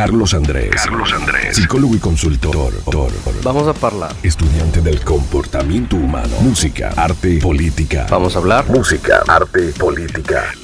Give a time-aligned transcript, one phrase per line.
[0.00, 0.70] Carlos Andrés.
[0.70, 1.56] Carlos Andrés.
[1.56, 2.72] Psicólogo y consultor.
[3.42, 4.16] Vamos a hablar.
[4.22, 6.34] Estudiante del comportamiento humano.
[6.40, 8.06] Música, arte, política.
[8.08, 8.66] Vamos a hablar.
[8.70, 10.54] Música, arte, política.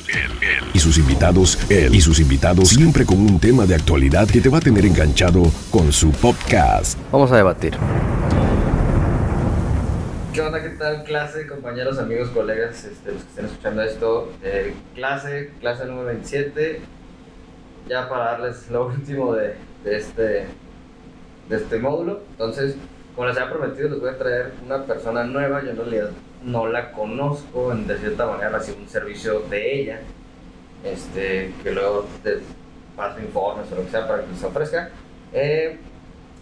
[0.72, 4.48] Y sus invitados, él y sus invitados, siempre con un tema de actualidad que te
[4.48, 6.98] va a tener enganchado con su podcast.
[7.12, 7.76] Vamos a debatir.
[10.32, 10.62] ¿Qué onda?
[10.62, 11.04] ¿Qué tal?
[11.04, 14.32] Clase, compañeros, amigos, colegas, este, los que estén escuchando esto.
[14.42, 16.95] Eh, clase, clase número 27.
[17.88, 19.54] Ya para darles lo último de,
[19.84, 20.46] de, este,
[21.48, 22.20] de este módulo.
[22.32, 22.76] Entonces,
[23.14, 25.62] como les había prometido, les voy a traer una persona nueva.
[25.62, 26.10] Yo en realidad
[26.42, 30.00] no la conozco, en, de cierta manera recibo un servicio de ella.
[30.84, 32.38] Este, que luego les
[32.96, 34.90] paso informes o lo que sea para que les ofrezca.
[35.32, 35.78] Eh,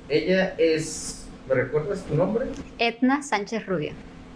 [0.08, 2.46] ella es ¿Me recuerdas tu nombre?
[2.78, 3.92] Edna Sánchez Rubio.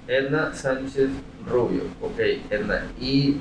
[0.07, 1.09] Edna Sánchez
[1.47, 1.85] Rubio.
[2.03, 2.19] Ok,
[2.51, 2.87] Edna.
[3.01, 3.41] ¿Y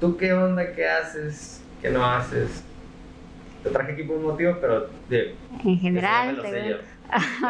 [0.00, 0.72] tú qué onda?
[0.72, 1.60] ¿Qué haces?
[1.82, 2.62] ¿Qué no haces?
[3.64, 5.34] Te traje aquí por un motivo, pero de,
[5.64, 6.76] en general, te sé yo.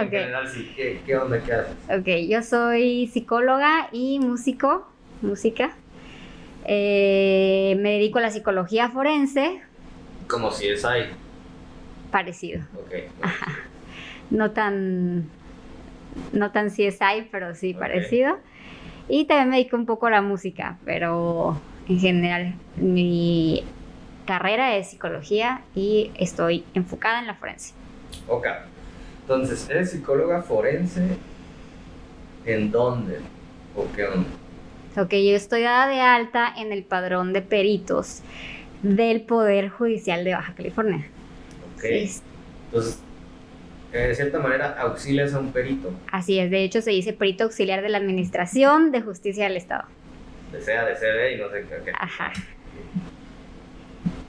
[0.01, 0.73] En general, sí.
[0.75, 1.43] ¿Qué, ¿Qué, onda?
[1.43, 1.75] ¿Qué haces?
[1.91, 4.89] Ok, yo soy psicóloga y músico,
[5.21, 5.77] música.
[6.65, 9.61] Eh, me dedico a la psicología forense.
[10.29, 11.11] Como si es ahí.
[12.11, 12.63] Parecido.
[12.87, 12.95] Ok.
[13.21, 13.65] Ajá
[14.31, 15.29] no tan,
[16.33, 18.37] no tan CSI, pero sí parecido.
[19.09, 23.65] Y también me dedico un poco a la música, pero en general mi
[24.25, 27.75] carrera es psicología y estoy enfocada en la forense.
[28.29, 28.47] Ok.
[29.23, 31.17] Entonces, ¿eres psicóloga forense?
[32.45, 33.21] ¿En dónde?
[33.75, 34.29] ¿O qué onda?
[34.97, 38.23] Ok, yo estoy dada de alta en el padrón de peritos
[38.83, 41.07] del Poder Judicial de Baja California.
[41.77, 41.85] Ok.
[42.67, 42.99] Entonces,
[43.93, 45.93] de cierta manera auxilias a un perito.
[46.11, 49.85] Así es, de hecho se dice perito auxiliar de la Administración de Justicia del Estado.
[50.53, 51.93] De sea, de CD y no sé qué.
[51.99, 52.33] Ajá.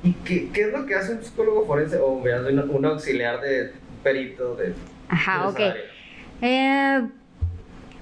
[0.05, 3.73] ¿Y qué, qué, es lo que hace un psicólogo forense o un auxiliar de
[4.03, 4.73] perito de...
[5.09, 5.59] Ajá, ok.
[6.41, 7.07] Eh,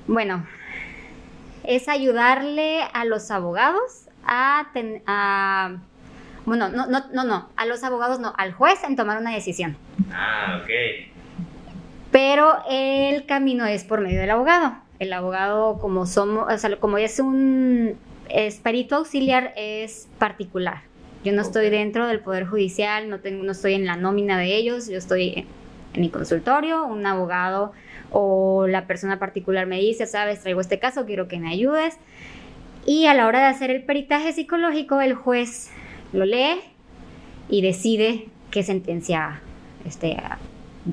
[0.05, 0.45] bueno,
[1.63, 4.67] es ayudarle a los abogados a,
[5.07, 5.77] a
[6.45, 9.75] bueno, no, no, no, no, a los abogados no, al juez en tomar una decisión.
[10.11, 10.69] Ah, ok
[12.13, 14.75] pero el camino es por medio del abogado.
[14.99, 17.97] El abogado, como somos, o sea, como es un
[18.61, 20.83] perito auxiliar, es particular.
[21.23, 24.57] Yo no estoy dentro del Poder Judicial, no, tengo, no estoy en la nómina de
[24.57, 25.45] ellos, yo estoy
[25.93, 27.71] en, mi consultorio, un abogado
[28.11, 31.97] o la persona particular me dice, sabes, traigo este caso, quiero que me ayudes.
[32.85, 35.71] Y a la hora de hacer el peritaje psicológico, el juez
[36.11, 36.59] lo lee
[37.47, 39.39] y decide qué sentencia
[39.85, 40.17] este,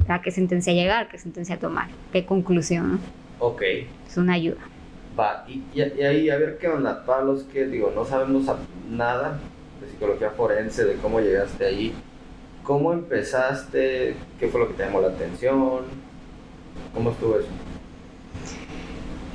[0.09, 3.01] a qué sentencia llegar, qué sentencia tomar, qué conclusión.
[3.39, 3.63] Ok.
[4.07, 4.61] Es una ayuda.
[5.19, 8.45] Va, y, y, ahí a ver qué onda, para los que digo, no sabemos
[8.89, 9.41] nada
[10.01, 11.93] psicología forense, de cómo llegaste ahí,
[12.63, 14.17] ¿cómo empezaste?
[14.39, 15.85] ¿Qué fue lo que te llamó la atención?
[16.95, 17.49] ¿Cómo estuvo eso?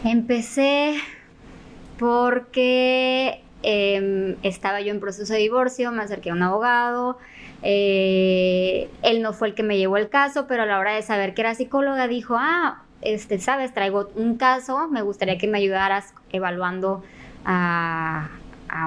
[0.04, 0.96] Empecé
[2.00, 7.20] porque eh, estaba yo en proceso de divorcio, me acerqué a un abogado,
[7.62, 11.04] eh, él no fue el que me llevó el caso, pero a la hora de
[11.04, 15.60] saber que era psicóloga dijo, ah, este, sabes, traigo un caso, me gustaría que me
[15.60, 17.04] ayudaras evaluando
[17.46, 18.30] a,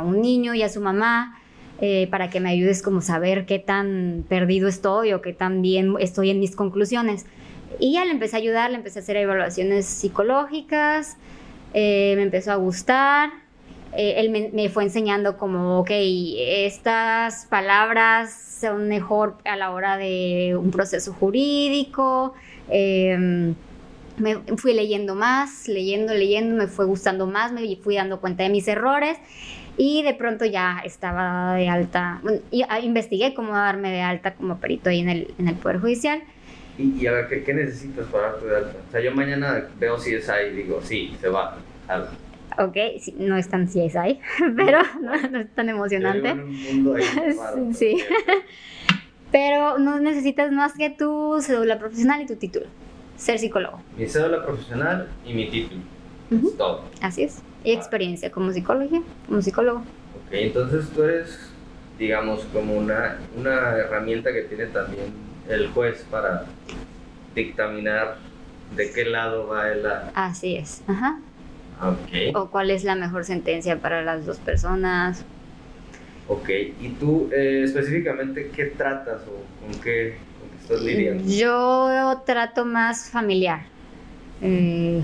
[0.04, 1.37] un niño y a su mamá.
[1.80, 5.94] Eh, para que me ayudes como saber qué tan perdido estoy o qué tan bien
[6.00, 7.24] estoy en mis conclusiones.
[7.78, 11.16] Y ya le empecé a ayudar, le empecé a hacer evaluaciones psicológicas,
[11.74, 13.30] eh, me empezó a gustar,
[13.96, 20.56] él me, me, fue enseñando como, ok, estas palabras son mejor a la hora de
[20.58, 22.34] un proceso jurídico.
[22.68, 23.54] Em,
[24.18, 28.48] me fui leyendo más, leyendo, leyendo, me fue gustando más, me fui dando cuenta de
[28.50, 29.16] mis errores
[29.78, 34.58] y de pronto ya estaba de alta, y, ah, investigué cómo darme de alta como
[34.58, 36.22] perito ahí en el, en el Poder Judicial.
[36.76, 38.76] Y, a ver, ¿qué, necesitas para darte de alta?
[38.86, 41.56] O sea, yo mañana veo si es ahí y digo, sí, se va,
[41.88, 42.10] alta
[42.58, 42.76] ok,
[43.18, 44.20] no es tan CSI,
[44.56, 46.34] pero no, es tan emocionante.
[47.74, 47.98] sí.
[49.30, 52.64] Pero no necesitas más que tu cédula profesional y tu título.
[53.18, 53.82] Ser psicólogo.
[53.98, 55.82] Mi cédula profesional y mi título.
[56.56, 56.84] todo.
[57.02, 57.42] Así es.
[57.64, 59.78] Y experiencia como psicóloga, como psicólogo.
[59.78, 61.38] Ok, entonces tú eres,
[61.98, 65.06] digamos, como una, una herramienta que tiene también
[65.48, 66.44] el juez para
[67.34, 68.16] dictaminar
[68.76, 69.86] de qué lado va el...
[70.14, 70.82] Así es.
[70.86, 71.18] Ajá.
[71.80, 72.32] Okay.
[72.34, 75.24] O cuál es la mejor sentencia para las dos personas.
[76.26, 76.48] Ok,
[76.80, 80.16] ¿y tú eh, específicamente qué tratas o con qué,
[80.60, 81.24] estás lidiando?
[81.26, 83.60] Yo trato más familiar.
[84.42, 85.02] Eh,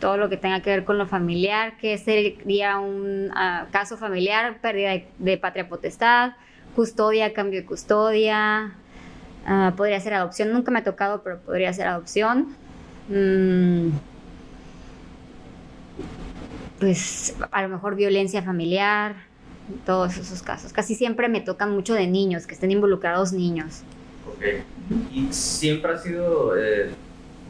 [0.00, 4.58] todo lo que tenga que ver con lo familiar, que sería un uh, caso familiar,
[4.60, 6.32] pérdida de, patria potestad,
[6.74, 8.74] custodia, cambio de custodia,
[9.46, 12.56] Ah, podría ser adopción, nunca me ha tocado, pero podría ser adopción.
[13.08, 13.90] Mm,
[16.80, 19.16] pues a lo mejor violencia familiar,
[19.84, 20.72] todos esos casos.
[20.72, 23.82] Casi siempre me tocan mucho de niños, que estén involucrados niños.
[24.28, 24.64] Ok.
[25.12, 26.90] ¿Y siempre ha sido, eh,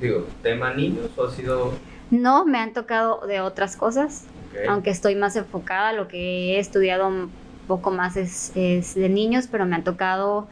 [0.01, 1.73] digo, tema niños o ha sido...
[2.11, 4.25] No, me han tocado de otras cosas,
[4.69, 7.31] aunque estoy más enfocada, lo que he estudiado un
[7.67, 10.47] poco más es, es de niños, pero me han tocado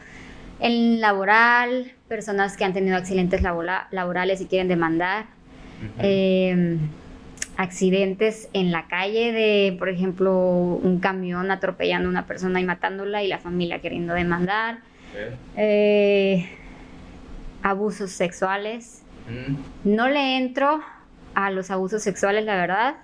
[0.59, 5.25] en laboral, personas que han tenido accidentes laborales y quieren demandar,
[5.99, 6.77] eh,
[7.57, 13.23] accidentes en la calle de, por ejemplo, un camión atropellando a una persona y matándola
[13.23, 14.79] y la familia queriendo demandar,
[15.57, 16.49] eh,
[17.61, 19.02] abusos sexuales.
[19.83, 20.81] No le entro
[21.35, 22.95] a los abusos sexuales, la verdad.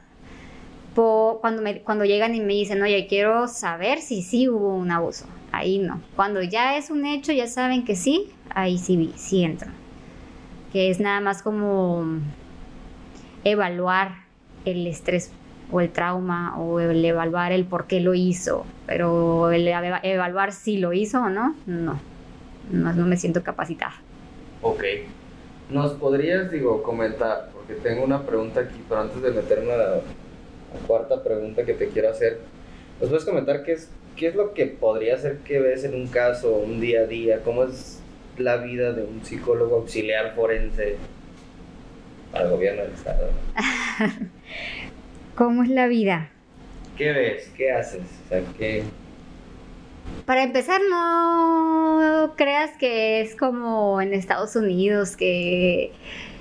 [0.96, 5.26] Cuando, me- cuando llegan y me dicen, oye, quiero saber si sí hubo un abuso.
[5.54, 6.02] Ahí no.
[6.18, 9.70] Cuando ya es un hecho, ya saben que sí, ahí sí, sí entro.
[10.74, 12.04] Que es nada más como
[13.44, 14.16] evaluar
[14.66, 15.32] el estrés
[15.72, 18.66] o el trauma o el evaluar el por qué lo hizo.
[18.86, 19.68] Pero el
[20.04, 22.00] evaluar si lo hizo o no, no.
[22.72, 23.94] No, no me siento capacitada.
[24.62, 24.84] Ok.
[25.70, 27.50] ¿Nos podrías, digo, comentar?
[27.54, 31.74] Porque tengo una pregunta aquí, pero antes de meterme a la, la cuarta pregunta que
[31.74, 32.40] te quiero hacer,
[33.00, 36.08] ¿nos puedes comentar qué es, qué es lo que podría ser que ves en un
[36.08, 37.42] caso, un día a día?
[37.44, 38.02] ¿Cómo es
[38.38, 40.96] la vida de un psicólogo auxiliar forense
[42.32, 43.30] para el gobierno del Estado?
[45.36, 46.32] ¿Cómo es la vida?
[46.98, 47.52] ¿Qué ves?
[47.56, 48.02] ¿Qué haces?
[48.26, 48.84] O sea, ¿qué...
[50.26, 55.92] Para empezar, no creas que es como en Estados Unidos, que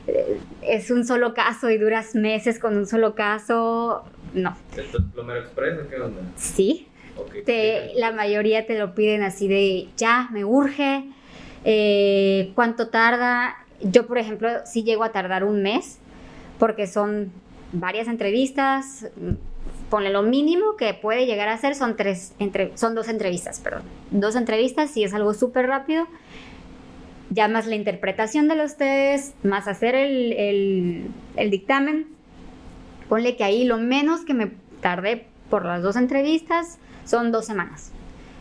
[0.06, 4.04] eh, es un solo caso y duras meses con un solo caso.
[4.34, 6.20] No, ¿Esto es plomero express o qué onda?
[6.36, 6.84] sí.
[7.44, 11.04] Te- la mayoría te lo piden así de, ya, me urge,
[11.64, 13.56] eh, cuánto tarda.
[13.80, 15.98] Yo, por ejemplo, sí llego a tardar un mes
[16.58, 17.32] porque son
[17.72, 19.06] varias entrevistas.
[19.90, 23.82] Ponle lo mínimo que puede llegar a ser son tres, entre, son dos entrevistas, perdón.
[24.10, 26.06] Dos entrevistas y es algo súper rápido.
[27.30, 31.06] Ya más la interpretación de los test, más hacer el, el,
[31.36, 32.06] el dictamen.
[33.08, 37.92] Ponle que ahí lo menos que me tardé por las dos entrevistas son dos semanas.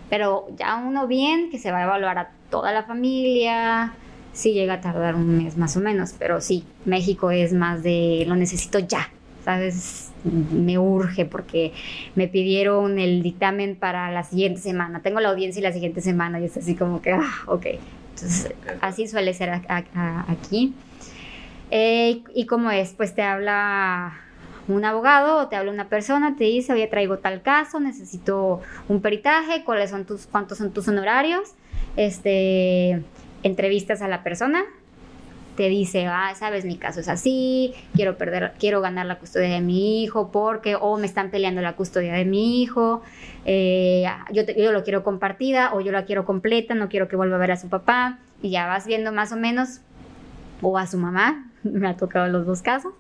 [0.10, 3.94] Pero ya uno bien, que se va a evaluar a toda la familia,
[4.38, 8.24] sí llega a tardar un mes más o menos, pero sí, México es más de
[8.28, 9.10] lo necesito ya,
[9.48, 10.12] ¿sabes?
[10.26, 11.72] Me urge porque
[12.16, 15.00] me pidieron el dictamen para la siguiente semana.
[15.02, 17.66] Tengo la audiencia la siguiente semana y es así como que, ah, ok.
[18.14, 20.74] Entonces, así suele ser a- a- a- aquí.
[21.72, 22.92] Eh, ¿Y cómo es?
[22.92, 24.20] Pues te habla
[24.68, 28.60] un abogado o te habla una persona, te dice, oye, traigo tal caso, necesito
[28.90, 31.52] un peritaje, cuáles son tus, cuántos son tus honorarios,
[31.96, 33.02] este,
[33.44, 34.66] entrevistas a la persona,
[35.58, 39.60] te dice, ah, sabes, mi caso es así, quiero perder, quiero ganar la custodia de
[39.60, 43.02] mi hijo porque, o me están peleando la custodia de mi hijo,
[43.44, 47.16] eh, yo, te- yo lo quiero compartida o yo la quiero completa, no quiero que
[47.18, 49.82] vuelva a ver a su papá, y ya vas viendo más o menos,
[50.62, 52.94] o a su mamá, me ha tocado los dos casos,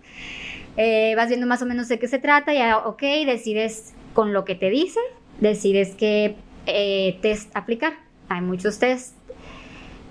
[0.75, 4.43] eh, vas viendo más o menos de qué se trata, ya, ok, decides con lo
[4.45, 4.99] que te dice,
[5.39, 6.35] decides qué
[6.65, 7.93] eh, test aplicar.
[8.29, 9.15] Hay muchos test,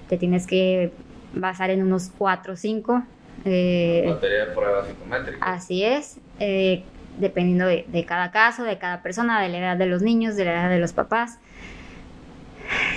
[0.08, 0.92] te tienes que
[1.36, 2.92] basar en unos 4 o 5.
[3.38, 5.40] Materia de pruebas psicométricas.
[5.42, 6.82] así es, eh,
[7.18, 10.44] dependiendo de, de cada caso, de cada persona, de la edad de los niños, de
[10.44, 11.38] la edad de los papás.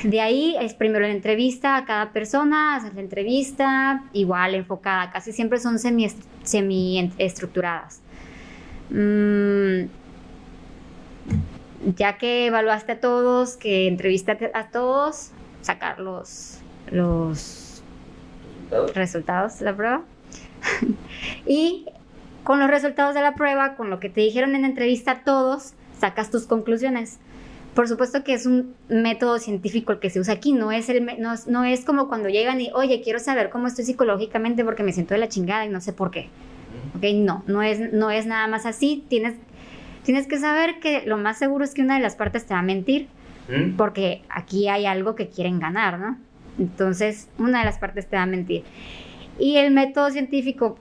[0.04, 5.32] De ahí es primero la entrevista a cada persona, haces la entrevista, igual enfocada, casi
[5.32, 6.08] siempre son semi,
[6.44, 8.02] semi estructuradas.
[8.90, 9.90] Mm,
[11.96, 15.32] ya que evaluaste a todos, que entrevistaste a todos,
[15.62, 16.60] sacar los,
[16.92, 17.59] los
[18.70, 18.96] ¿Resultados?
[18.96, 20.02] resultados de la prueba.
[21.48, 21.86] y
[22.44, 25.24] con los resultados de la prueba, con lo que te dijeron en la entrevista a
[25.24, 27.20] todos, sacas tus conclusiones.
[27.76, 31.06] Por supuesto que es un método científico el que se usa aquí, no es, el,
[31.20, 34.84] no, es- no es como cuando llegan y, oye, quiero saber cómo estoy psicológicamente porque
[34.84, 36.30] me siento de la chingada y no sé por qué.
[36.98, 37.04] ¿Ok?
[37.16, 39.06] No, no es, no es nada más así.
[39.08, 39.36] Tienes,
[40.04, 42.60] tienes que saber que lo más seguro es que una de las partes te va
[42.62, 43.08] a mentir
[43.48, 43.76] ¿Mm?
[43.78, 46.18] porque aquí hay algo que quieren ganar, ¿no?
[46.60, 48.64] Entonces, una de las partes te va a mentir.
[49.40, 50.78] Y el método científico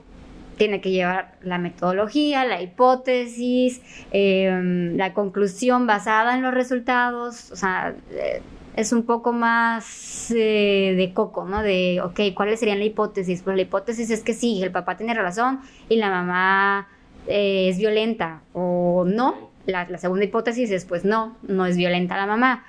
[0.57, 3.81] tiene que llevar la metodología, la hipótesis,
[4.11, 8.41] eh, la conclusión basada en los resultados, o sea, eh,
[8.75, 11.63] es un poco más eh, de coco, ¿no?
[11.63, 13.41] De, ok, ¿cuáles serían la hipótesis?
[13.41, 16.87] Pues la hipótesis es que sí, el papá tiene razón y la mamá
[17.27, 19.49] eh, es violenta, o no.
[19.65, 22.65] La, la segunda hipótesis es, pues no, no es violenta la mamá.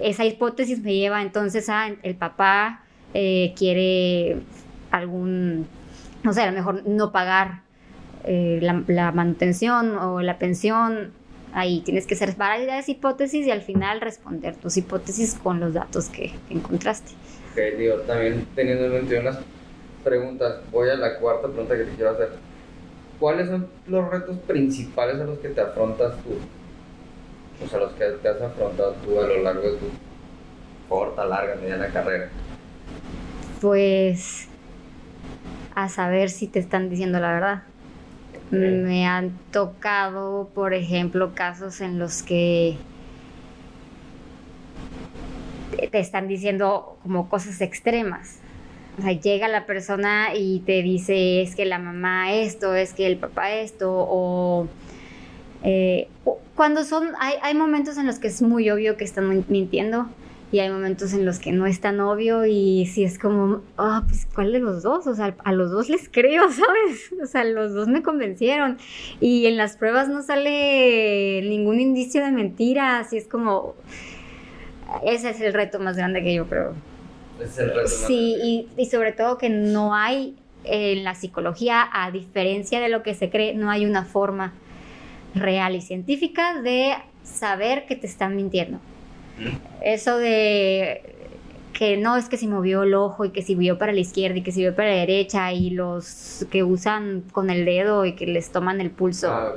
[0.00, 2.82] Esa hipótesis me lleva entonces a el papá
[3.14, 4.38] eh, quiere
[4.90, 5.66] algún,
[6.22, 7.62] no sé, a lo mejor no pagar
[8.24, 11.12] eh, la, la, manutención o la pensión.
[11.52, 16.10] Ahí tienes que hacer varias hipótesis y al final responder tus hipótesis con los datos
[16.10, 17.12] que, encontraste.
[17.52, 19.38] Ok, digo, también teniendo en mente unas
[20.04, 22.30] preguntas, voy a la cuarta pregunta que te quiero hacer.
[23.18, 26.32] ¿Cuáles son los retos principales a los que te afrontas tú?
[27.64, 29.86] O sea, los que te has afrontado tú a lo largo de tu
[30.88, 32.28] corta, larga, mediana carrera.
[33.60, 34.48] Pues
[35.74, 37.62] a saber si te están diciendo la verdad.
[38.50, 42.76] Me han tocado, por ejemplo, casos en los que
[45.90, 48.38] te están diciendo como cosas extremas.
[48.98, 53.06] O sea, llega la persona y te dice es que la mamá esto, es que
[53.06, 54.68] el papá esto, o,
[55.66, 56.08] eh,
[56.54, 60.08] cuando son, hay, hay momentos en los que es muy obvio que están mintiendo
[60.52, 64.04] y hay momentos en los que no es tan obvio y si es como, ah,
[64.06, 65.08] pues ¿cuál de los dos?
[65.08, 67.12] O sea, a los dos les creo, ¿sabes?
[67.20, 68.78] O sea, los dos me convencieron
[69.20, 73.74] y en las pruebas no sale ningún indicio de mentira, así es como,
[75.04, 76.74] ese es el reto más grande que yo creo.
[77.42, 81.88] Es el reto más sí, y, y sobre todo que no hay en la psicología,
[81.92, 84.52] a diferencia de lo que se cree, no hay una forma
[85.36, 88.78] real y científica de saber que te están mintiendo.
[89.82, 91.02] Eso de
[91.72, 94.38] que no es que se movió el ojo y que si vio para la izquierda
[94.38, 98.14] y que si vio para la derecha y los que usan con el dedo y
[98.14, 99.30] que les toman el pulso.
[99.30, 99.52] Ah,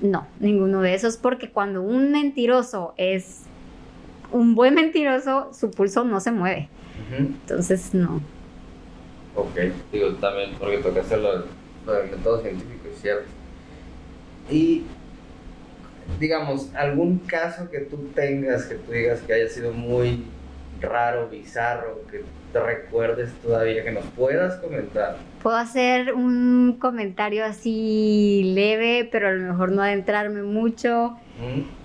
[0.00, 3.42] no, ninguno de esos porque cuando un mentiroso es
[4.30, 6.68] un buen mentiroso, su pulso no se mueve.
[7.16, 8.20] Entonces, no.
[9.34, 9.58] Ok,
[9.92, 11.44] digo también porque toca hacerlo
[11.86, 13.28] del método científico, es cierto.
[14.50, 14.84] Y
[16.20, 20.24] digamos, algún caso que tú tengas, que tú digas que haya sido muy
[20.80, 22.22] raro, bizarro, que
[22.52, 25.16] te recuerdes todavía, que nos puedas comentar.
[25.42, 31.16] Puedo hacer un comentario así leve, pero a lo mejor no adentrarme mucho.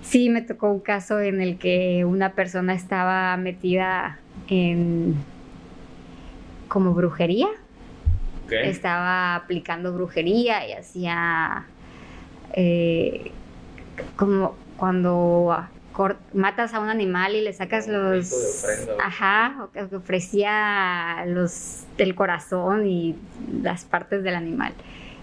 [0.02, 5.16] Sí, me tocó un caso en el que una persona estaba metida en
[6.68, 7.48] como brujería.
[8.48, 11.66] Estaba aplicando brujería y hacía
[12.52, 13.32] eh,
[14.16, 15.54] como cuando
[16.32, 18.64] matas a un animal y le sacas los
[19.02, 23.16] ajá o que ofrecía los del corazón y
[23.62, 24.72] las partes del animal.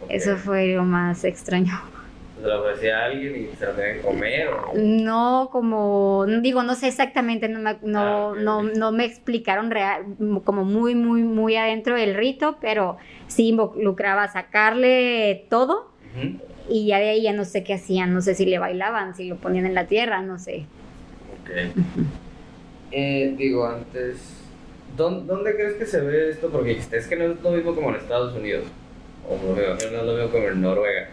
[0.09, 1.73] Eso fue lo más extraño.
[2.39, 6.87] Se lo ofrecía a alguien y se lo que comer no como digo no sé
[6.87, 10.03] exactamente no me, no, ah, no, no me explicaron real,
[10.43, 15.89] como muy muy muy adentro del rito pero sí involucraba sacarle todo
[16.69, 19.27] y ya de ahí ya no sé qué hacían, no sé si le bailaban, si
[19.27, 20.65] lo ponían en la tierra, no sé.
[21.41, 21.49] Ok.
[22.91, 24.17] Eh, digo, antes,
[24.95, 26.49] ¿dónde, crees que se ve esto?
[26.49, 28.65] Porque es que no es lo mismo como en Estados Unidos,
[29.27, 31.09] o no, es lo mismo como en Noruega.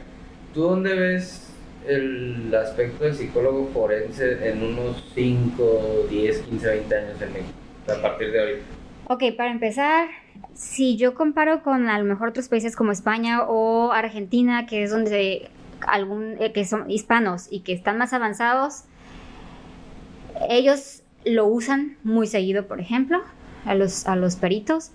[0.53, 1.53] ¿Tú dónde ves
[1.89, 7.53] el aspecto del psicólogo forense en unos 5, 10, 15, 20 años en México,
[7.89, 8.65] a partir de ahorita?
[9.09, 10.09] Ok, para empezar,
[10.55, 14.91] si yo comparo con a lo mejor otros países como España o Argentina, que es
[14.91, 15.51] donde
[15.87, 18.85] algún, eh, que son hispanos y que están más avanzados,
[20.49, 23.21] ellos lo usan muy seguido, por ejemplo,
[23.65, 24.91] a los, a los peritos.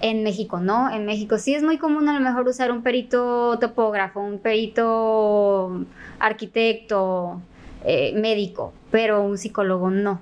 [0.00, 3.58] En México no, en México sí es muy común a lo mejor usar un perito
[3.58, 5.84] topógrafo, un perito
[6.20, 7.42] arquitecto,
[7.84, 10.20] eh, médico, pero un psicólogo no.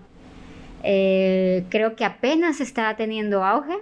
[0.82, 3.76] Eh, creo que apenas está teniendo auge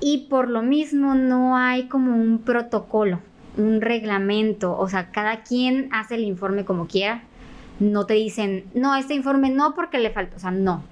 [0.00, 3.20] y por lo mismo no hay como un protocolo,
[3.56, 7.22] un reglamento, o sea, cada quien hace el informe como quiera,
[7.78, 10.82] no te dicen, no, este informe no porque le falta, o sea, no.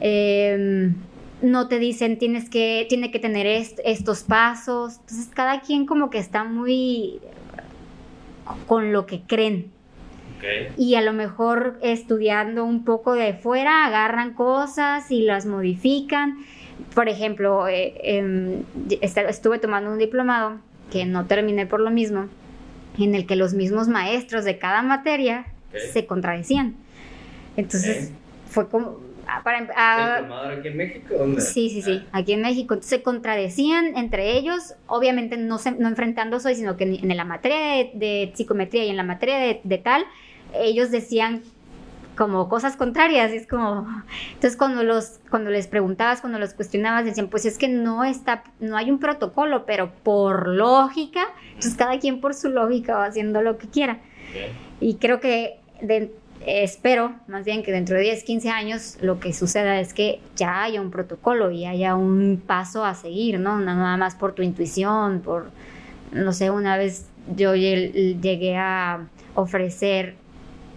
[0.00, 0.94] Em,
[1.42, 6.18] no te dicen tienes que tiene que tener estos pasos entonces cada quien como que
[6.18, 7.20] está muy
[8.66, 9.70] con lo que creen.
[10.78, 16.38] Y a lo mejor estudiando un poco de fuera agarran cosas y las modifican
[16.94, 18.62] por ejemplo, eh, em,
[19.00, 20.58] estuve tomando un diplomado
[20.90, 22.28] que no terminé por lo mismo,
[22.98, 25.46] en el que los mismos maestros de cada materia
[25.92, 26.74] se contradecían.
[27.56, 28.12] Entonces,
[28.48, 28.98] fue como...
[29.32, 31.14] Ah, para, ah, aquí en México?
[31.38, 32.18] Sí, sí, sí, ah.
[32.18, 32.78] aquí en México.
[32.80, 38.32] se contradecían entre ellos, obviamente no, se, no enfrentándose, sino que en, la materia de,
[38.34, 40.04] psicometría y en la materia de, de tal,
[40.52, 41.42] ellos decían
[42.16, 43.86] como cosas contrarias, y es como,
[44.34, 48.44] entonces cuando los, cuando les preguntabas, cuando los cuestionabas, decían, pues es que no está,
[48.60, 53.42] no hay un protocolo, pero por lógica, entonces cada quien por su lógica va haciendo
[53.42, 53.98] lo que quiera.
[54.80, 55.58] Y creo que
[56.46, 60.62] espero más bien que dentro de 10, 15 años lo que suceda es que ya
[60.62, 63.58] haya un protocolo y haya un paso a seguir, ¿no?
[63.58, 65.50] No nada más por tu intuición, por,
[66.12, 70.16] no sé, una vez yo llegué a ofrecer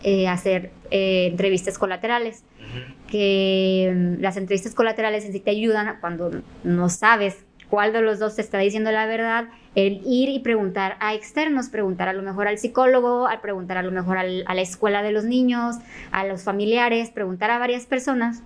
[0.03, 2.43] eh, hacer eh, entrevistas colaterales,
[3.07, 6.31] que mm, las entrevistas colaterales en sí te ayudan cuando
[6.63, 10.95] no sabes cuál de los dos te está diciendo la verdad, el ir y preguntar
[10.99, 14.61] a externos, preguntar a lo mejor al psicólogo, al preguntar a lo mejor a la
[14.61, 15.77] escuela de los niños,
[16.11, 18.43] a los familiares, preguntar a varias personas.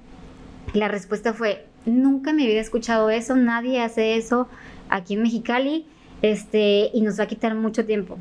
[0.74, 4.48] La respuesta fue, nunca me había escuchado eso, nadie hace eso
[4.90, 5.86] aquí en Mexicali,
[6.22, 8.18] este, y nos va a quitar mucho tiempo.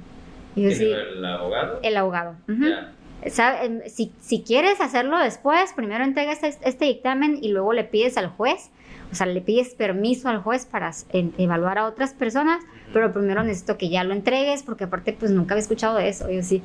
[0.56, 1.80] ¿El abogado?
[1.82, 2.34] El abogado.
[2.48, 2.62] Em,
[3.86, 8.28] si, si, quieres hacerlo después, primero entregas este, este, dictamen y luego le pides al
[8.28, 8.70] juez,
[9.10, 13.78] o sea, le pides permiso al juez para evaluar a otras personas, pero primero necesito
[13.78, 16.30] que ya lo entregues porque aparte pues nunca había escuchado de eso.
[16.30, 16.62] Yo sí,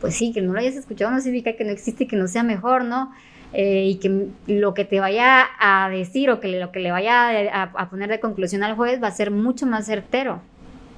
[0.00, 2.28] pues sí, que no lo hayas escuchado no significa que no existe y que no
[2.28, 3.12] sea mejor, ¿no?
[3.52, 7.62] Eh, y que lo que te vaya a decir o que lo que le vaya
[7.62, 10.42] a, poner de conclusión al juez va a ser mucho más certero.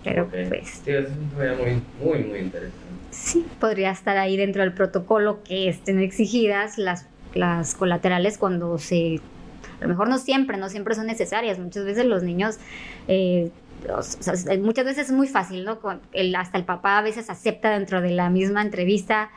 [0.03, 0.81] Pero pues...
[0.85, 6.00] Sí, es muy, muy, muy interesante sí, podría estar ahí dentro del protocolo que estén
[6.00, 9.21] exigidas las, las colaterales cuando se...
[9.81, 11.59] A lo mejor no siempre, no siempre son necesarias.
[11.59, 12.59] Muchas veces los niños...
[13.09, 13.50] Eh,
[14.61, 15.79] muchas veces es muy fácil, ¿no?
[16.37, 19.31] Hasta el papá a veces acepta dentro de la misma entrevista,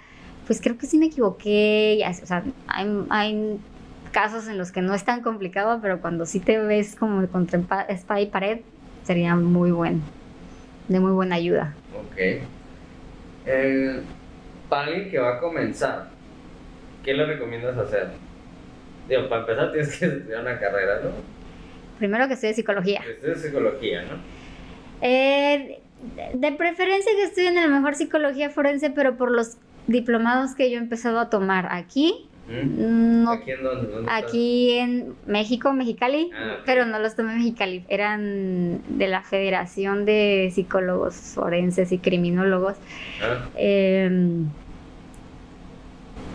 [0.46, 3.58] pues creo que sí me equivoqué, o sea, hay, hay,
[4.12, 7.60] casos en los que no es tan complicado, pero cuando sí te ves como contra
[7.88, 8.60] espada y pared,
[9.04, 10.02] sería muy bueno,
[10.90, 11.74] de muy buena ayuda.
[11.96, 12.44] Ok.
[13.46, 14.02] Eh,
[14.70, 16.08] para alguien que va a comenzar,
[17.04, 18.08] ¿qué le recomiendas hacer?
[19.08, 21.12] Digo, para empezar tienes que estudiar una carrera, ¿no?
[21.98, 23.02] Primero que estudie psicología.
[23.02, 24.18] Que estudie psicología, ¿no?
[25.02, 25.80] Eh,
[26.34, 30.78] de preferencia que estudien a lo mejor psicología forense, pero por los diplomados que yo
[30.78, 34.06] he empezado a tomar aquí, no, ¿Aquí en dónde?
[34.10, 40.06] aquí en México, Mexicali, ah, pero no los tomé en Mexicali, eran de la Federación
[40.06, 42.76] de Psicólogos Forenses y Criminólogos.
[43.22, 43.48] Ah.
[43.56, 44.50] Em,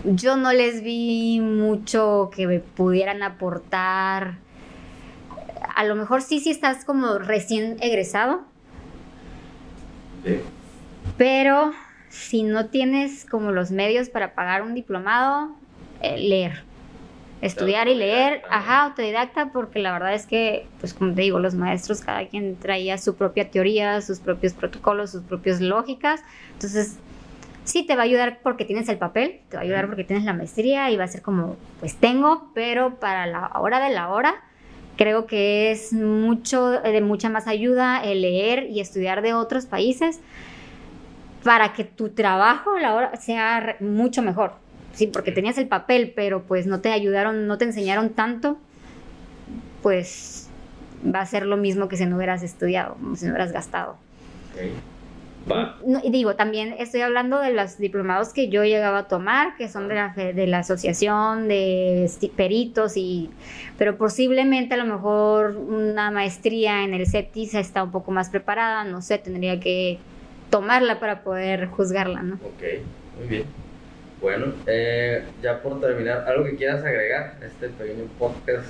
[0.03, 4.37] yo no les vi mucho que me pudieran aportar.
[5.75, 8.41] A lo mejor sí, sí estás como recién egresado.
[11.17, 11.71] Pero
[12.09, 15.55] si no tienes como los medios para pagar un diplomado,
[16.01, 16.63] eh, leer.
[17.41, 21.55] Estudiar y leer, ajá, autodidacta, porque la verdad es que, pues como te digo, los
[21.55, 26.21] maestros, cada quien traía su propia teoría, sus propios protocolos, sus propias lógicas.
[26.53, 26.97] Entonces,
[27.63, 30.25] sí te va a ayudar porque tienes el papel, te va a ayudar porque tienes
[30.25, 34.09] la maestría y va a ser como, pues tengo, pero para la hora de la
[34.09, 34.35] hora,
[34.97, 40.19] creo que es mucho, de mucha más ayuda el leer y estudiar de otros países
[41.45, 44.51] para que tu trabajo a la hora sea mucho mejor
[44.99, 48.57] sí, porque tenías el papel, pero pues no te ayudaron, no te enseñaron tanto,
[49.81, 50.49] pues
[51.03, 53.95] va a ser lo mismo que si no hubieras estudiado, si no hubieras gastado.
[56.03, 59.87] y digo, también estoy hablando de los diplomados que yo llegaba a tomar, que son
[59.87, 63.29] de la, de la asociación de peritos, y,
[63.77, 68.83] pero posiblemente a lo mejor una maestría en el CEPTIS está un poco más preparada,
[68.83, 69.97] no sé, tendría que
[70.49, 72.35] tomarla para poder juzgarla, ¿no?
[72.35, 72.63] Ok,
[73.17, 73.68] muy bien.
[74.21, 78.67] Bueno, eh, ya por terminar, ¿algo que quieras agregar a este pequeño podcast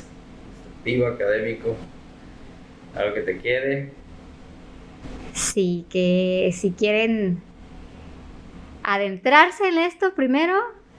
[0.53, 1.75] instructivo, académico?
[2.95, 3.91] ¿Algo que te quede?
[5.33, 7.41] Sí, que si quieren
[8.83, 10.55] adentrarse en esto primero,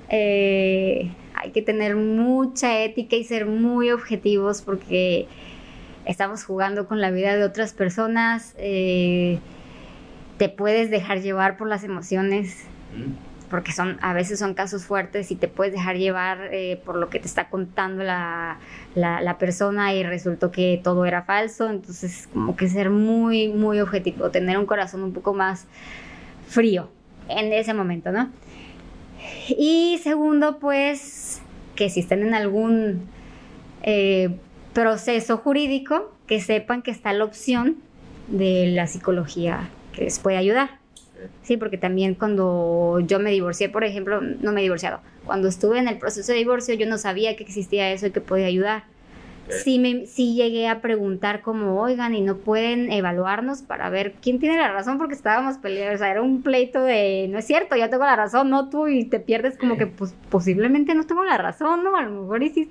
[0.09, 5.29] eh, hay que tener mucha ética y ser muy objetivos porque
[6.07, 8.57] estamos jugando con la vida de otras personas.
[8.59, 9.39] Eh,
[10.39, 12.65] te puedes dejar llevar por las emociones
[13.51, 17.11] porque son a veces son casos fuertes y te puedes dejar llevar eh, por lo
[17.11, 18.59] que te está contando la,
[18.95, 24.31] la, persona y resultó que todo era falso, entonces como que ser muy, muy objetivo,
[24.31, 25.67] tener un corazón un poco más
[26.49, 26.89] frío
[27.29, 28.31] en ese momento, ¿no?
[29.49, 31.43] Y segundo, pues
[31.75, 33.09] que si están en algún
[33.83, 34.37] eh,
[34.73, 37.77] proceso jurídico, que sepan que está la opción
[38.29, 40.80] de la psicología que les puede ayudar.
[41.43, 45.79] Sí, porque también cuando yo me divorcié, por ejemplo, no me he divorciado, cuando estuve
[45.79, 48.85] en el proceso de divorcio yo no sabía que existía eso y que podía ayudar.
[49.49, 54.39] Sí, me, sí llegué a preguntar como, oigan, y no pueden evaluarnos para ver quién
[54.39, 57.75] tiene la razón porque estábamos peleando, o sea, era un pleito de, no es cierto,
[57.75, 61.25] yo tengo la razón, no tú, y te pierdes como que pues, posiblemente no tengo
[61.25, 61.97] la razón, ¿no?
[61.97, 62.71] A lo mejor y sí,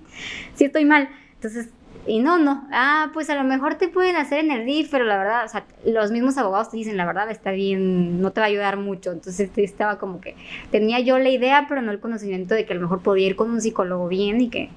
[0.56, 1.10] sí estoy mal.
[1.34, 1.70] Entonces,
[2.10, 2.67] Y no, no.
[2.72, 5.48] Ah, pues a lo mejor te pueden hacer en el DIF, pero la verdad, o
[5.48, 8.78] sea, los mismos abogados te dicen, la verdad, está bien, no te va a ayudar
[8.78, 9.12] mucho.
[9.12, 10.36] Entonces estaba como que
[10.72, 13.36] tenía yo la idea, pero no el conocimiento de que a lo mejor podía ir
[13.36, 14.72] con un psicólogo bien y que,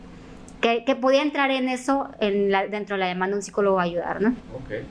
[0.61, 4.21] que, podía entrar en eso en la, dentro de la demanda un psicólogo a ayudar,
[4.21, 4.35] ¿no?
[4.55, 4.85] Ok.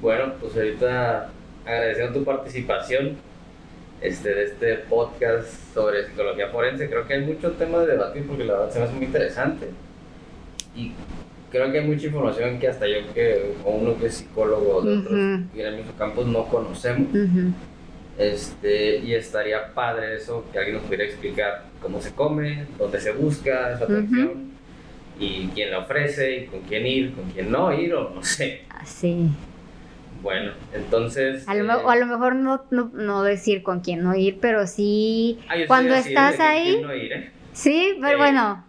[0.00, 1.30] Bueno, pues ahorita
[1.66, 3.16] agradeciendo tu participación
[4.00, 6.88] este, de este podcast sobre psicología forense.
[6.88, 9.68] Creo que hay mucho tema de debatir porque la verdad se me hace muy interesante.
[10.74, 10.92] Y
[11.50, 14.98] creo que hay mucha información que hasta yo, que, o uno que es psicólogo de
[14.98, 17.08] otros uh campos, no conocemos.
[18.18, 23.12] este, y estaría padre eso, que alguien nos pudiera explicar cómo se come, dónde se
[23.12, 24.52] busca esa atención,
[25.18, 28.62] y quién la ofrece, y con quién ir, con quién no ir, o no sé.
[28.84, 29.28] Sí.
[30.22, 31.46] Bueno, entonces...
[31.48, 35.40] A lo, o a lo mejor no, no, decir con quién no ir, pero sí...
[35.48, 36.80] Ah, cuando estás ahí...
[36.80, 37.30] No ir, ¿eh?
[37.52, 38.64] Sí, pero bueno,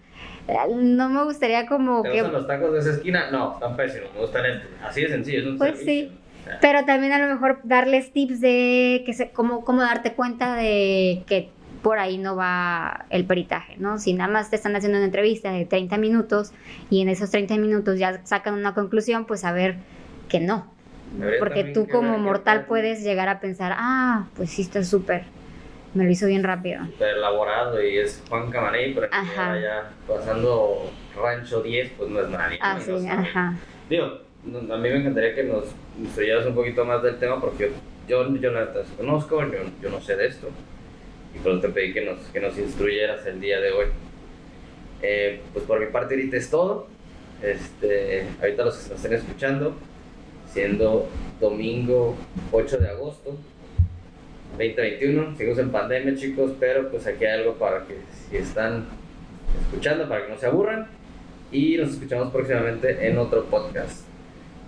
[0.75, 2.21] no me gustaría como ¿Te que...
[2.21, 3.31] los tacos de esa esquina?
[3.31, 4.69] No, están pésimos, me gustan estos.
[4.83, 6.11] Así de sencillo, es un Pues sí.
[6.59, 11.23] Pero también a lo mejor darles tips de que se, cómo, cómo darte cuenta de
[11.25, 11.49] que
[11.81, 13.97] por ahí no va el peritaje, ¿no?
[13.99, 16.51] Si nada más te están haciendo una entrevista de 30 minutos
[16.89, 19.77] y en esos 30 minutos ya sacan una conclusión, pues a ver
[20.29, 20.67] que no,
[21.39, 25.25] porque tú como mortal puedes llegar a pensar, ah, pues sí está súper,
[25.93, 26.85] me lo hizo bien rápido.
[26.85, 32.57] Súper elaborado y es Juan Camaney, pero ya pasando Rancho 10, pues no es nadie.
[32.61, 33.55] Ah, sí, ajá.
[33.89, 35.65] Digo, a mí me encantaría que nos
[35.99, 37.71] instruyeras un poquito más del tema porque
[38.07, 40.49] yo, yo no te conozco, yo, yo, no sé de esto.
[41.35, 43.85] Y por eso te pedí que nos, que nos instruyeras el día de hoy.
[45.01, 46.87] Eh, pues por mi parte ahorita es todo.
[47.41, 49.75] Este, ahorita los que nos estén escuchando,
[50.47, 51.07] siendo
[51.39, 52.15] domingo
[52.51, 53.37] 8 de agosto
[54.57, 55.35] 2021.
[55.37, 57.97] Seguimos en pandemia, chicos, pero pues aquí hay algo para que
[58.29, 58.85] si están
[59.65, 60.87] escuchando, para que no se aburran.
[61.51, 64.05] Y nos escuchamos próximamente en otro podcast.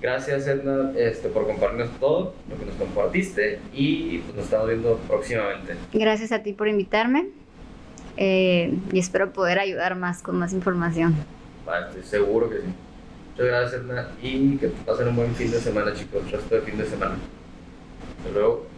[0.02, 4.98] Gracias, Edna, este, por compartirnos todo lo que nos compartiste y pues, nos estamos viendo
[5.08, 5.74] próximamente.
[5.93, 7.30] Gracias a ti por invitarme
[8.17, 11.15] eh, y espero poder ayudar más con más información.
[11.65, 12.67] Vale, estoy seguro que sí.
[13.32, 16.30] Muchas gracias, Edna, y que pasen un buen fin de semana, chicos.
[16.30, 17.15] Resto de fin de semana.
[18.19, 18.74] Hasta luego.